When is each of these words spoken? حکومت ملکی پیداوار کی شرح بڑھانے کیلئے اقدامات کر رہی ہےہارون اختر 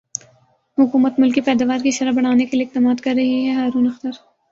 حکومت 0.77 1.19
ملکی 1.19 1.41
پیداوار 1.41 1.79
کی 1.83 1.91
شرح 1.91 2.11
بڑھانے 2.15 2.45
کیلئے 2.45 2.65
اقدامات 2.65 3.03
کر 3.03 3.13
رہی 3.15 3.35
ہےہارون 3.45 3.87
اختر 3.87 4.11